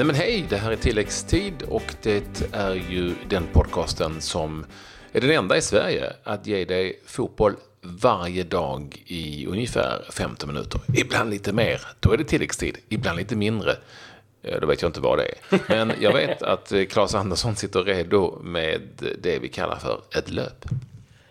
[0.00, 4.66] Nej men hej, det här är tilläggstid och det är ju den podcasten som
[5.12, 10.80] är den enda i Sverige att ge dig fotboll varje dag i ungefär 15 minuter.
[10.94, 12.78] Ibland lite mer, då är det tilläggstid.
[12.88, 13.76] Ibland lite mindre,
[14.60, 15.60] då vet jag inte vad det är.
[15.68, 18.80] Men jag vet att Claes Andersson sitter redo med
[19.18, 20.64] det vi kallar för ett löp.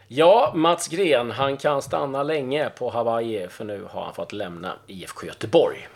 [0.07, 4.73] Ja, Mats Gren, han kan stanna länge på Hawaii för nu har han fått lämna
[4.87, 5.87] IFK Göteborg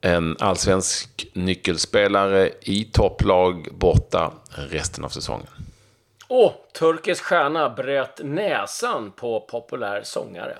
[0.00, 5.46] en allsvensk nyckelspelare i topplag borta resten av säsongen.
[6.28, 10.58] Och turkisk stjärna bröt näsan på populär sångare.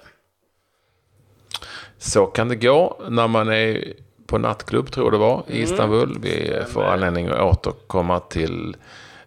[1.99, 3.95] Så kan det gå när man är
[4.27, 5.65] på nattklubb, tror jag det var, i mm.
[5.65, 6.19] Istanbul.
[6.23, 8.77] Vi får anledning att återkomma till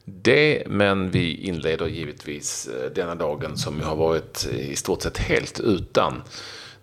[0.06, 5.60] det, men vi inleder givetvis eh, denna dagen som har varit i stort sett helt
[5.60, 6.24] utan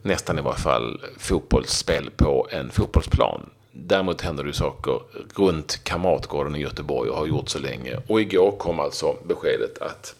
[0.02, 3.50] nästan i varje fall fotbollsspel på en fotbollsplan.
[3.72, 5.00] Däremot händer det saker
[5.34, 7.98] runt Kamratgården i Göteborg och har gjort så länge.
[8.06, 10.14] Och igår kom alltså beskedet att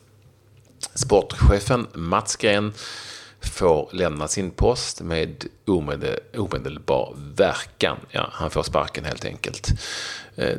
[0.94, 2.72] sportchefen Mats Gren
[3.40, 5.44] får lämna sin post med
[6.36, 7.96] omedelbar verkan.
[8.10, 9.68] Ja, han får sparken helt enkelt.
[10.36, 10.58] Eh,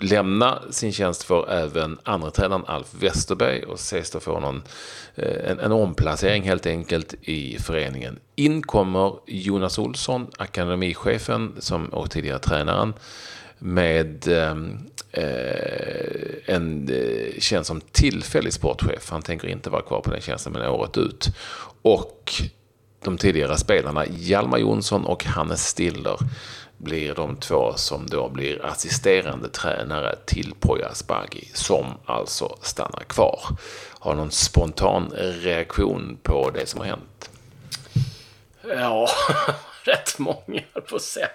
[0.00, 4.62] Lämna sin tjänst för även andra tränaren Alf Westerberg och ses då få någon,
[5.14, 8.18] eh, en, en omplacering helt enkelt i föreningen.
[8.36, 12.94] In kommer Jonas Olsson, akademichefen som, och tidigare tränaren
[13.58, 14.56] med eh,
[15.12, 19.10] eh en eh, tjänst som tillfällig sportchef.
[19.10, 21.26] Han tänker inte vara kvar på den tjänsten men året ut.
[21.82, 22.32] Och
[23.04, 26.16] de tidigare spelarna Hjalmar Jonsson och Hannes Stiller
[26.82, 33.40] blir de två som då blir assisterande tränare till Poya Asbaghi, som alltså stannar kvar.
[33.98, 37.30] Har någon spontan reaktion på det som har hänt?
[38.76, 39.08] Ja,
[39.84, 41.28] rätt många på att säga.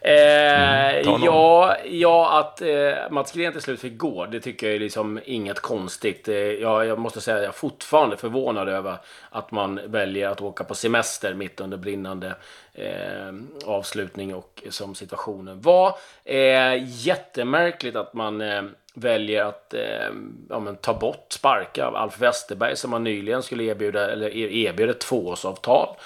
[0.00, 4.76] Eh, mm, ja, ja, att eh, Mats Green till slut fick gå, det tycker jag
[4.76, 6.28] är liksom inget konstigt.
[6.28, 8.96] Eh, jag, jag måste säga att jag är fortfarande förvånad över
[9.30, 12.34] att man väljer att åka på semester mitt under brinnande
[12.74, 13.32] eh,
[13.66, 15.98] avslutning och som situationen var.
[16.24, 18.62] Eh, jättemärkligt att man eh,
[18.94, 20.10] väljer att eh,
[20.48, 25.96] ja, ta bort, sparka Alf Westerberg som man nyligen skulle erbjuda, eller erbjöd ett tvåårsavtal.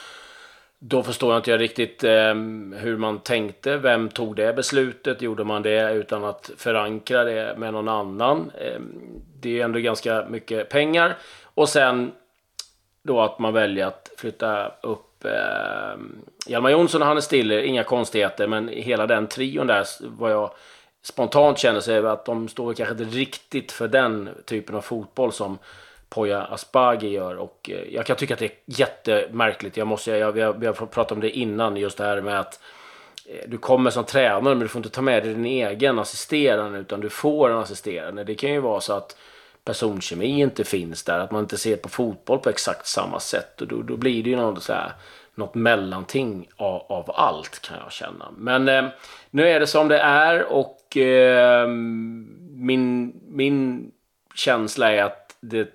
[0.79, 2.35] Då förstår jag inte jag riktigt eh,
[2.75, 3.77] hur man tänkte.
[3.77, 5.23] Vem tog det beslutet?
[5.23, 8.51] Gjorde man det utan att förankra det med någon annan?
[8.61, 8.81] Eh,
[9.41, 11.17] det är ändå ganska mycket pengar.
[11.43, 12.13] Och sen
[13.03, 16.01] då att man väljer att flytta upp eh,
[16.47, 17.59] Hjalmar Jonsson och Hannes Stiller.
[17.59, 20.51] Inga konstigheter, men hela den trion där vad jag
[21.03, 25.59] spontant känner sig att de står kanske inte riktigt för den typen av fotboll som
[26.17, 27.37] Poya Asbaghi gör.
[27.37, 29.77] Och eh, jag kan tycka att det är jättemärkligt.
[29.77, 32.61] Jag måste, jag, vi, har, vi pratat om det innan, just det här med att
[33.27, 36.79] eh, du kommer som tränare men du får inte ta med dig din egen assisterande
[36.79, 38.25] utan du får en assisterande.
[38.25, 39.17] Det kan ju vara så att
[39.65, 43.61] personkemi inte finns där, att man inte ser på fotboll på exakt samma sätt.
[43.61, 44.93] Och då, då blir det ju något, så här,
[45.35, 48.29] något mellanting av, av allt kan jag känna.
[48.37, 48.85] Men eh,
[49.31, 51.69] nu är det som det är och eh,
[52.51, 53.91] min, min
[54.35, 55.69] känsla är att det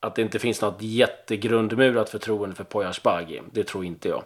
[0.00, 3.40] att det inte finns något jättegrundmurat förtroende för Poyashbagi.
[3.52, 4.22] Det tror inte jag.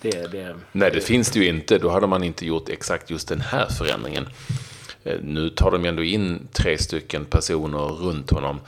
[0.00, 1.78] Det, det, Nej, det, det finns det ju inte.
[1.78, 4.28] Då hade man inte gjort exakt just den här förändringen.
[5.04, 8.60] Eh, nu tar de ändå in tre stycken personer runt honom.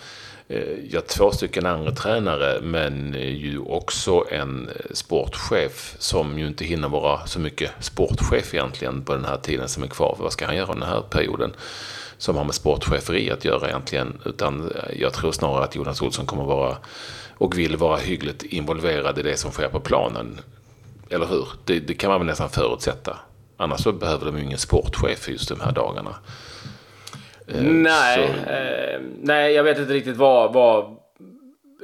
[0.48, 6.64] Eh, ja, två stycken andra tränare, men eh, ju också en sportchef som ju inte
[6.64, 10.14] hinner vara så mycket sportchef egentligen på den här tiden som är kvar.
[10.16, 11.52] För vad ska han göra den här perioden?
[12.18, 14.20] Som har med sportcheferi att göra egentligen.
[14.24, 16.76] Utan jag tror snarare att Jonas Olsson kommer vara
[17.38, 20.40] och vill vara hyggligt involverad i det som sker på planen.
[21.10, 21.48] Eller hur?
[21.64, 23.18] Det, det kan man väl nästan förutsätta.
[23.56, 26.14] Annars så behöver de ju ingen sportchef just de här dagarna.
[27.46, 30.96] Eh, nej, eh, nej jag vet inte riktigt vad, vad,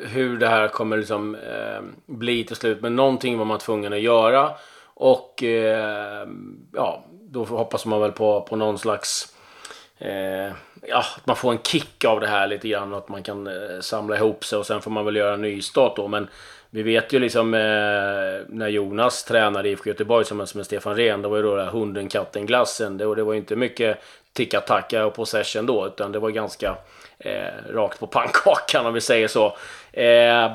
[0.06, 2.82] hur det här kommer liksom, eh, bli till slut.
[2.82, 4.50] Men någonting var man tvungen att göra.
[4.94, 6.29] Och eh,
[6.73, 9.34] ja, då hoppas man väl på, på någon slags
[9.99, 10.52] eh,
[10.82, 12.94] ja, att man får en kick av det här lite grann.
[12.94, 15.96] Att man kan eh, samla ihop sig och sen får man väl göra en nystart
[15.96, 16.08] då.
[16.08, 16.29] Men
[16.70, 17.61] vi vet ju liksom eh,
[18.49, 21.23] när Jonas tränade i IFK Göteborg som, med Stefan Rehn.
[21.23, 22.99] det var ju då där hunden, katten, glassen.
[22.99, 23.99] Det, och det var ju inte mycket
[24.32, 25.87] ticka-tacka och possession då.
[25.87, 26.76] Utan det var ganska
[27.19, 29.56] eh, rakt på pannkakan om vi säger så.
[29.93, 30.52] Eh,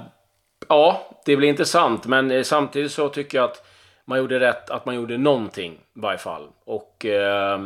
[0.67, 2.05] ja, det blir intressant.
[2.05, 3.68] Men eh, samtidigt så tycker jag att
[4.09, 6.47] man gjorde rätt att man gjorde någonting i varje fall.
[6.65, 7.59] Och eh,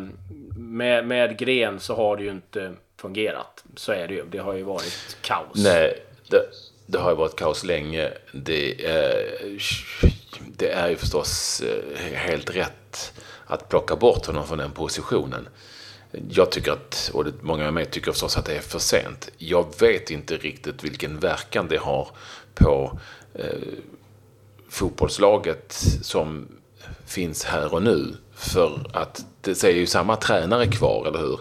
[0.57, 3.63] med, med Gren så har det ju inte fungerat.
[3.75, 4.25] Så är det ju.
[4.25, 5.63] Det har ju varit kaos.
[5.63, 6.41] Nej, det,
[6.85, 8.11] det har ju varit kaos länge.
[8.31, 9.49] Det, eh,
[10.57, 13.13] det är ju förstås eh, helt rätt
[13.45, 15.49] att plocka bort honom från den positionen.
[16.29, 19.29] Jag tycker att, och många med mig tycker förstås att det är för sent.
[19.37, 22.07] Jag vet inte riktigt vilken verkan det har
[22.53, 22.99] på
[23.33, 23.45] eh,
[24.73, 26.47] fotbollslaget som
[27.05, 28.15] finns här och nu.
[28.35, 31.39] För att det är ju samma tränare kvar, eller hur?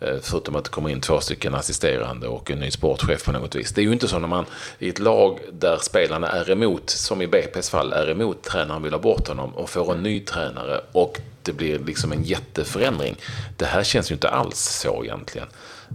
[0.00, 3.54] Eh, förutom att det kommer in två stycken assisterande och en ny sportchef på något
[3.54, 3.72] vis.
[3.72, 4.44] Det är ju inte så när man
[4.78, 8.92] i ett lag där spelarna är emot, som i BP's fall, är emot tränaren vill
[8.92, 13.16] ha bort honom och får en ny tränare och det blir liksom en jätteförändring.
[13.56, 15.48] Det här känns ju inte alls så egentligen.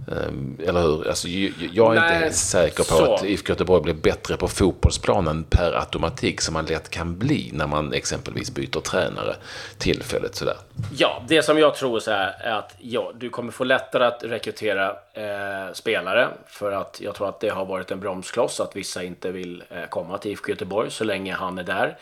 [0.08, 1.08] Ehm, eller hur?
[1.08, 1.28] Alltså,
[1.72, 3.14] jag är Nej, inte säker på så.
[3.14, 7.66] att IFK Göteborg blir bättre på fotbollsplanen per automatik som man lätt kan bli när
[7.66, 9.34] man exempelvis byter tränare
[9.78, 10.56] tillfälligt sådär.
[10.96, 14.24] Ja, det som jag tror så här är att ja, du kommer få lättare att
[14.24, 19.02] rekrytera eh, spelare för att jag tror att det har varit en bromskloss att vissa
[19.02, 21.96] inte vill eh, komma till IFK Göteborg så länge han är där.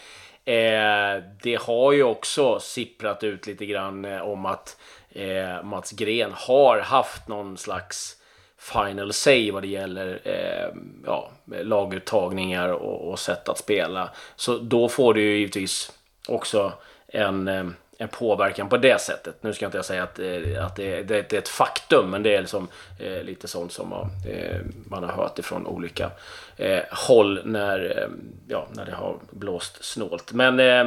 [0.48, 4.76] Eh, det har ju också sipprat ut lite grann eh, om att
[5.18, 8.16] eh, Mats Gren har haft någon slags
[8.58, 11.30] final say vad det gäller eh, ja,
[11.62, 14.10] laguttagningar och, och sätt att spela.
[14.36, 15.92] Så då får du ju givetvis
[16.28, 16.72] också
[17.08, 17.66] en, eh,
[17.98, 19.42] en påverkan på det sättet.
[19.42, 22.34] Nu ska inte jag säga att, eh, att det, det, är ett faktum, men det
[22.34, 22.68] är liksom,
[22.98, 26.10] eh, lite sånt som man, eh, man har hört ifrån olika
[26.56, 28.08] eh, håll när, eh,
[28.48, 30.32] ja, när det har blåst snålt.
[30.32, 30.84] Men eh,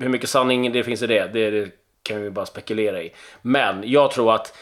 [0.00, 1.70] hur mycket sanning det finns i det, det, det
[2.02, 3.12] kan vi bara spekulera i.
[3.42, 4.54] Men jag tror att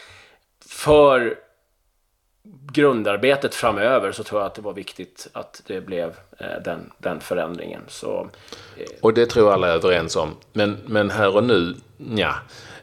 [0.65, 1.37] för
[2.71, 7.19] grundarbetet framöver så tror jag att det var viktigt att det blev eh, den, den
[7.19, 7.81] förändringen.
[7.87, 8.29] Så.
[8.77, 10.35] Eh, och det tror jag alla är överens om.
[10.53, 11.75] Men, men här och nu,
[12.15, 12.35] ja,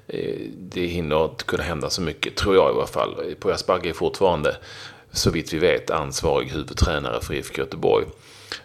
[0.07, 3.35] eh, det hinner inte kunna hända så mycket, tror jag i alla fall.
[3.41, 4.57] På Asperger är fortfarande,
[5.13, 8.07] så vitt vi vet, ansvarig huvudtränare för IFK Göteborg.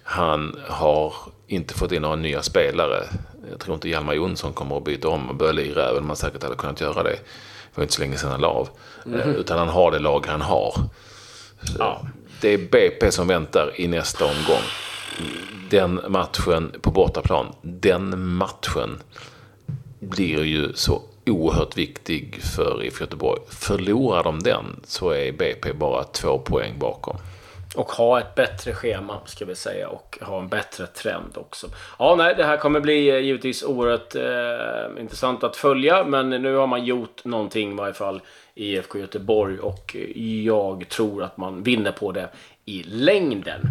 [0.03, 1.13] Han har
[1.47, 3.03] inte fått in några nya spelare.
[3.49, 6.15] Jag tror inte Hjalmar Jonsson kommer att byta om och börja lira, även om man
[6.15, 7.09] säkert hade kunnat göra det.
[7.09, 8.69] Det var inte så länge sedan han la av.
[9.05, 9.29] Mm.
[9.29, 10.73] Utan han har det lag han har.
[11.79, 12.01] Ja.
[12.41, 14.63] Det är BP som väntar i nästa omgång.
[15.69, 19.01] Den matchen på bortaplan, den matchen
[19.99, 23.41] blir ju så oerhört viktig för IFK Göteborg.
[23.49, 27.17] Förlorar de den så är BP bara två poäng bakom.
[27.75, 29.89] Och ha ett bättre schema, ska vi säga.
[29.89, 31.67] Och ha en bättre trend också.
[31.99, 36.03] Ja, nej, det här kommer bli eh, givetvis oerhört eh, intressant att följa.
[36.03, 38.21] Men nu har man gjort någonting i varje fall
[38.55, 39.59] i IFK Göteborg.
[39.59, 39.95] Och
[40.43, 42.29] jag tror att man vinner på det
[42.65, 43.61] i längden.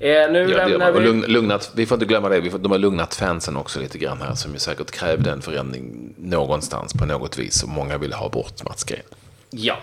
[0.00, 1.00] Eh, nu ja, lämnar vi...
[1.00, 4.20] Lugn, lugnat, vi får inte glömma det, får, de har lugnat fansen också lite grann
[4.20, 4.34] här.
[4.34, 7.62] Som ju säkert krävde en förändring någonstans på något vis.
[7.62, 9.02] Och många ville ha bort Mats Green.
[9.50, 9.78] Ja.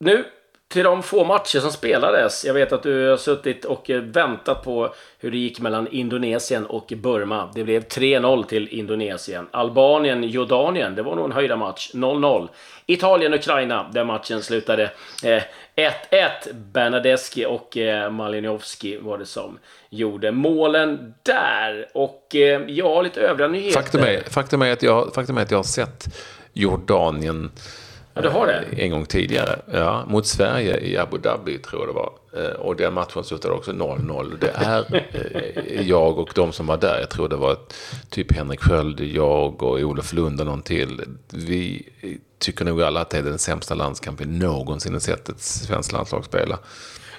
[0.00, 0.24] Nu
[0.74, 2.44] till de få matcher som spelades.
[2.44, 6.92] Jag vet att du har suttit och väntat på hur det gick mellan Indonesien och
[6.96, 7.50] Burma.
[7.54, 9.46] Det blev 3-0 till Indonesien.
[9.50, 11.90] Albanien, Jordanien, det var nog en höjda match.
[11.94, 12.48] 0-0.
[12.86, 14.90] Italien, Ukraina, där matchen slutade
[15.22, 15.42] 1-1.
[16.10, 19.58] Eh, Bernadeschi och eh, Malinowski var det som
[19.90, 21.88] gjorde målen där.
[21.94, 23.80] Och eh, ja, lite övriga nyheter.
[23.80, 26.04] Faktum är, faktum är, att, jag, faktum är att jag har sett
[26.52, 27.50] Jordanien
[28.14, 28.82] Ja, du har det?
[28.82, 29.58] En gång tidigare.
[29.72, 32.12] Ja, mot Sverige i Abu Dhabi tror jag det var.
[32.36, 34.36] Eh, och den matchen slutade också 0-0.
[34.40, 35.04] Det är
[35.54, 37.00] eh, jag och de som var där.
[37.00, 37.56] Jag tror det var
[38.10, 41.00] typ Henrik Sköld, jag och Olof Lund och någon till.
[41.28, 41.88] Vi
[42.38, 46.24] tycker nog alla att det är den sämsta landskamp vi någonsin sett ett svenskt landslag
[46.24, 46.58] spela.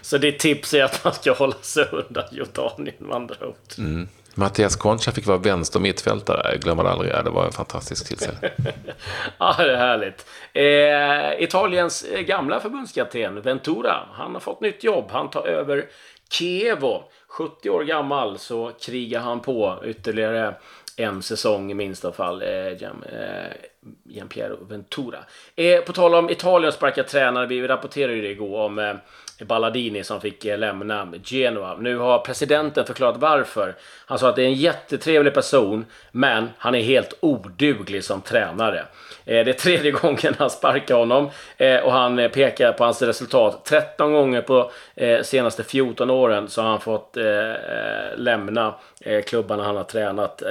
[0.01, 3.55] Så ditt tips är att man ska hålla sig undan Jordanien med andra ord?
[3.77, 4.07] Mm.
[4.35, 6.51] Mattias Concha fick vara vänster mittfältare.
[6.51, 7.11] Jag glömmer aldrig.
[7.11, 8.51] Det var en fantastisk tillställning.
[9.37, 10.25] ja, det är härligt.
[10.53, 14.07] Eh, Italiens eh, gamla förbundskapten Ventura.
[14.11, 15.05] Han har fått nytt jobb.
[15.11, 15.85] Han tar över
[16.29, 17.03] Chievo.
[17.27, 20.55] 70 år gammal så krigar han på ytterligare
[20.97, 22.41] en säsong i minsta fall.
[22.41, 23.03] Eh, Gian,
[24.33, 25.17] eh, Ventura.
[25.55, 27.47] Eh, på tal om Italien sparkar tränare.
[27.47, 28.95] Vi rapporterade ju det igår om eh,
[29.39, 31.77] Balladini som fick eh, lämna Genoa.
[31.77, 33.75] Nu har presidenten förklarat varför.
[34.05, 38.85] Han sa att det är en jättetrevlig person, men han är helt oduglig som tränare.
[39.25, 43.01] Eh, det är tredje gången han sparkar honom eh, och han eh, pekar på hans
[43.01, 43.65] resultat.
[43.65, 44.71] 13 gånger på
[45.23, 47.17] senaste 14 åren så har han fått
[48.15, 48.75] lämna
[49.25, 50.41] klubbarna han har tränat.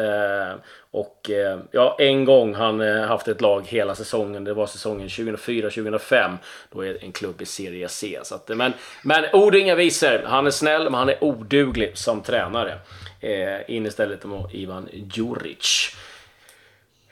[0.90, 1.30] Och
[1.70, 4.44] ja, en gång han haft ett lag hela säsongen.
[4.44, 6.36] Det var säsongen 2004-2005.
[6.72, 8.18] Då är det en klubb i Serie C.
[8.22, 10.22] Så att, men, men ord och inga visor.
[10.26, 12.78] Han är snäll, men han är oduglig som tränare.
[13.20, 15.96] Eh, in istället med Ivan Djuric.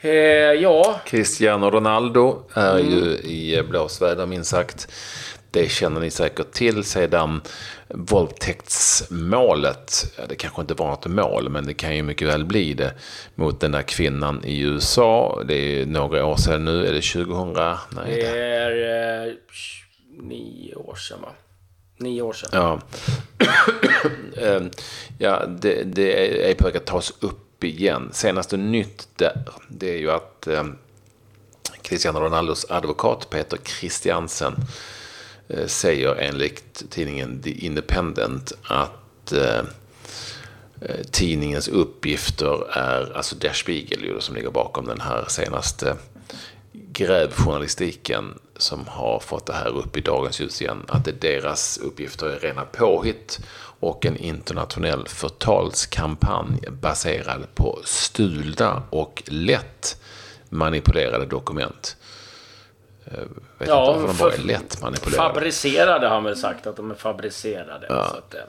[0.04, 1.00] Eh, ja.
[1.04, 2.90] Cristiano Ronaldo är mm.
[2.90, 4.88] ju i blåsväder minst sagt.
[5.50, 7.40] Det känner ni säkert till sedan
[7.88, 10.04] våldtäktsmålet.
[10.28, 12.94] Det kanske inte var något mål, men det kan ju mycket väl bli det.
[13.34, 15.42] Mot den där kvinnan i USA.
[15.48, 16.86] Det är några år sedan nu.
[16.86, 17.52] Är det 2000?
[17.90, 19.32] Nej, det är eh,
[20.22, 21.28] nio år sedan, va?
[21.98, 22.50] Nio år sedan.
[22.52, 22.80] Ja,
[24.42, 24.70] ehm,
[25.18, 28.08] ja det, det är på väg att tas upp igen.
[28.12, 30.64] Senaste nytt där, det är ju att eh,
[31.82, 34.54] Cristiano Ronaldos advokat Peter Christiansen
[35.48, 39.58] eh, säger enligt tidningen The Independent att eh,
[40.80, 45.96] eh tidningens uppgifter är, alltså Der Spiegel som ligger bakom den här senaste
[46.72, 50.84] grävjournalistiken som har fått det här upp i dagens ljus igen.
[50.88, 53.40] Att det deras uppgifter är rena påhitt
[53.82, 59.96] och en internationell förtalskampanj baserad på stulna och lätt
[60.48, 61.96] manipulerade dokument.
[63.04, 63.26] Jag eh,
[63.58, 65.28] vet ja, inte varför de bara är lätt manipulerade.
[65.28, 67.86] Fabricerade har han väl sagt, att de är fabricerade.
[67.88, 68.40] Ja, att, eh,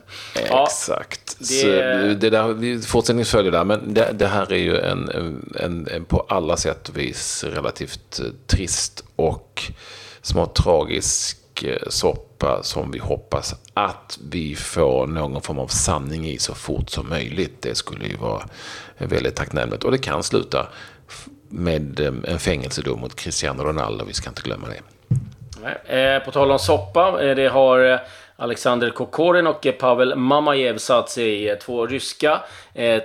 [0.49, 1.39] ja, exakt.
[1.39, 1.45] Det...
[1.45, 1.67] Så
[2.19, 5.09] det där, vi fortsättningsvis följer där, men det, det, här är ju en,
[5.55, 9.63] en, en, på alla sätt och vis relativt eh, trist och
[10.21, 16.37] smått tragisk Eh, soppa som vi hoppas att vi får någon form av sanning i
[16.37, 17.61] så fort som möjligt.
[17.61, 18.43] Det skulle ju vara
[18.97, 19.83] väldigt tacknämligt.
[19.83, 20.67] Och det kan sluta
[21.49, 24.05] med eh, en fängelsedom mot Cristiano Ronaldo.
[24.05, 24.81] Vi ska inte glömma det.
[25.97, 27.99] Eh, på tal om soppa, det har
[28.35, 31.55] Alexander Kokorin och Pavel Mamajev satt sig i.
[31.55, 32.41] Två ryska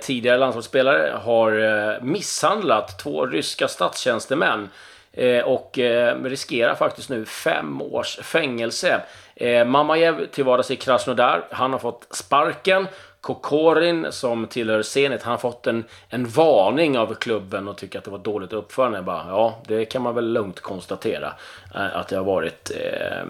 [0.01, 4.69] tidigare landslagsspelare har misshandlat två ryska statstjänstemän
[5.13, 9.01] Eh, och eh, riskerar faktiskt nu fem års fängelse.
[9.35, 11.47] Eh, Mamajev till vardags i Krasnodar.
[11.51, 12.87] Han har fått sparken
[13.21, 18.05] Kokorin som tillhör Zenit, han har fått en, en varning av klubben och tycker att
[18.05, 18.97] det var dåligt uppförande.
[18.97, 21.33] Jag bara, ja, det kan man väl lugnt konstatera.
[21.73, 23.23] Att det har varit eh,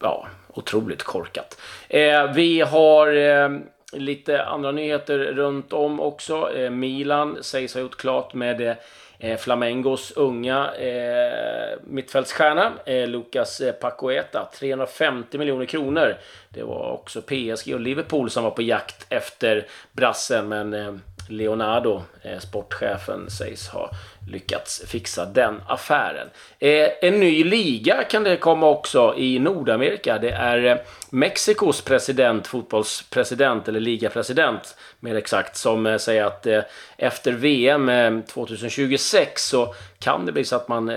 [0.00, 1.60] ja, otroligt korkat.
[1.88, 3.50] Eh, vi har eh,
[3.92, 6.50] lite andra nyheter runt om också.
[6.70, 8.76] Milan sägs ha gjort klart med
[9.18, 16.16] Eh, Flamengos unga eh, mittfältsstjärna eh, Lucas eh, Pacoeta, 350 miljoner kronor.
[16.48, 20.94] Det var också PSG och Liverpool som var på jakt efter brassen men eh,
[21.28, 23.90] Leonardo, eh, sportchefen, sägs ha
[24.30, 26.28] lyckats fixa den affären.
[26.58, 30.18] Eh, en ny liga kan det komma också i Nordamerika.
[30.18, 30.76] Det är eh,
[31.10, 36.60] Mexikos president, fotbollspresident eller ligapresident mer exakt, som eh, säger att eh,
[36.96, 40.92] efter VM 2026 eh, så kan det bli så att man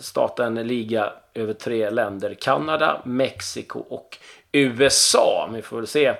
[0.00, 2.34] startar en liga över tre länder.
[2.34, 4.18] Kanada, Mexiko och
[4.52, 5.50] USA.
[5.52, 6.14] Vi får väl se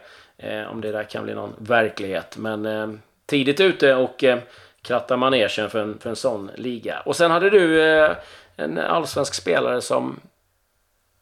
[0.70, 2.36] om det där kan bli någon verklighet.
[2.36, 4.38] Men tidigt ute och eh,
[4.82, 7.00] kratta manegen för en, för en sån liga.
[7.00, 8.16] Och sen hade du eh,
[8.56, 10.20] en allsvensk spelare som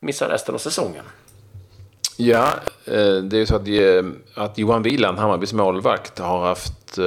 [0.00, 1.04] missar resten av säsongen.
[2.16, 2.48] Ja,
[2.84, 6.98] eh, det är ju så att, eh, att Johan Wieland, Hammarbys målvakt, har haft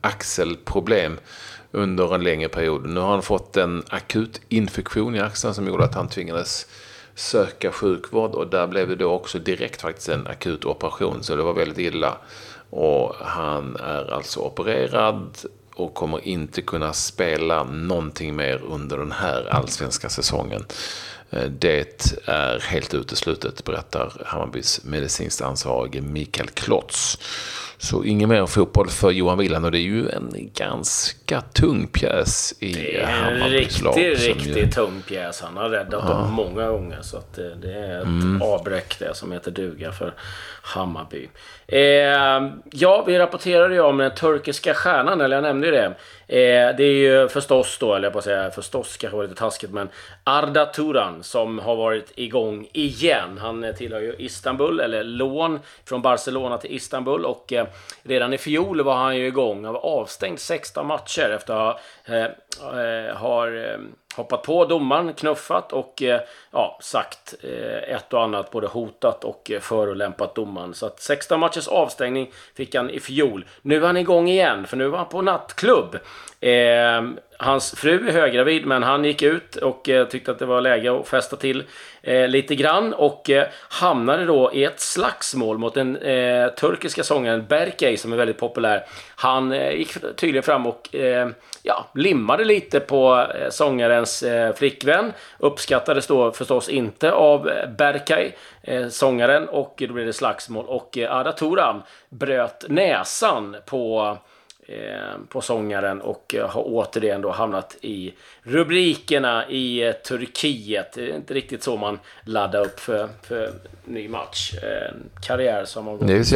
[0.00, 1.18] axelproblem
[1.70, 2.88] under en längre period.
[2.88, 6.66] Nu har han fått en akut infektion i axeln som gjorde att han tvingades
[7.14, 11.42] söka sjukvård och där blev det då också direkt faktiskt en akut operation så det
[11.42, 12.18] var väldigt illa.
[12.70, 15.38] Och han är alltså opererad
[15.74, 20.64] och kommer inte kunna spela någonting mer under den här allsvenska säsongen.
[21.30, 27.18] Eh, det är helt uteslutet, berättar Hammarbys medicinskt ansvarige Mikael Klotz.
[27.78, 32.54] Så ingen mer fotboll för Johan Wieland och det är ju en ganska tung pjäs
[32.60, 33.94] i Hammarbys lag.
[33.96, 34.70] Det är en riktigt, riktigt ju...
[34.70, 35.40] tung pjäs.
[35.40, 36.14] Han har räddat ja.
[36.14, 36.98] dem många gånger.
[37.02, 38.42] Så att det, det är ett mm.
[38.42, 40.14] avbräck det som heter duga för
[40.62, 41.28] Hammarby.
[41.66, 41.80] Eh,
[42.72, 45.94] ja, vi rapporterade ju om den turkiska stjärnan, eller jag nämnde ju det.
[46.28, 49.34] Eh, det är ju förstås då, eller jag på att säga förstås kanske var lite
[49.34, 49.88] taskigt, men
[50.24, 53.38] Arda Turan som har varit igång igen.
[53.38, 57.66] Han tillhör ju Istanbul, eller lån från Barcelona till Istanbul och eh,
[58.02, 59.64] redan i fjol var han ju igång.
[59.64, 63.78] Han var avstängd 16 matcher efter att ha eh, eh har eh,
[64.16, 66.20] hoppat på domaren, knuffat och eh,
[66.50, 70.74] ja, sagt eh, ett och annat, både hotat och eh, förolämpat domaren.
[70.74, 73.44] Så att 16 matchers avstängning fick han i fjol.
[73.62, 75.94] Nu är han igång igen, för nu var han på nattklubb.
[76.40, 77.02] Eh,
[77.38, 81.00] hans fru är höggravid, men han gick ut och eh, tyckte att det var läge
[81.00, 81.64] att festa till
[82.02, 87.46] eh, lite grann och eh, hamnade då i ett slagsmål mot den eh, turkiska sångaren
[87.48, 88.86] Berkay som är väldigt populär.
[89.16, 91.28] Han eh, gick tydligen fram och eh,
[91.62, 95.12] ja, limmade lite på eh, sångarens eh, flickvän.
[95.38, 98.32] Uppskattades då förstås inte av eh, Berkay,
[98.90, 104.16] sångaren, och då blev det slagsmål och Ada Turan bröt näsan på
[105.28, 110.92] på sångaren och eh, har återigen då hamnat i rubrikerna i eh, Turkiet.
[110.92, 113.52] Det är inte riktigt så man laddar upp för, för
[113.84, 114.54] ny match.
[114.62, 116.08] En karriär som har gått...
[116.08, 116.32] Det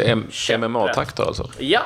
[0.50, 1.50] är MMA-takter alltså?
[1.58, 1.80] Ja.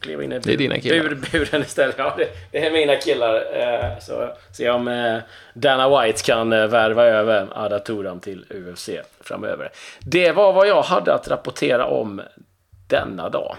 [0.00, 1.08] Kliva in i bur, det är dina killar.
[1.08, 1.94] Bur, buren istället.
[1.98, 4.00] Ja, det, det, är mina killar.
[4.00, 5.20] Så se om
[5.54, 8.90] Dana White kan värva över Ada Turam till UFC
[9.20, 9.70] framöver.
[10.00, 12.22] Det var vad jag hade att rapportera om
[12.88, 13.56] denna dag.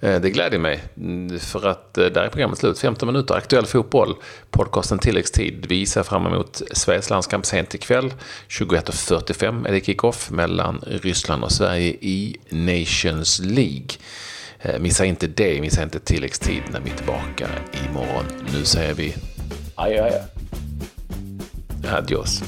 [0.00, 2.78] Eh, det gläder mig, mm, för att eh, där är programmet slut.
[2.78, 4.14] 15 minuter aktuell fotboll.
[4.50, 5.66] Podcasten tilläggstid.
[5.68, 8.14] Vi ser fram emot Sveriges landskamp sent ikväll.
[8.48, 13.88] 21.45 är det kickoff mellan Ryssland och Sverige i Nations League.
[14.60, 17.48] Eh, missa inte det, missa inte tilläggstid när vi är tillbaka
[17.88, 18.24] imorgon.
[18.52, 19.14] Nu säger vi...
[19.74, 20.22] Adjö, adjö.
[21.96, 22.42] Adios.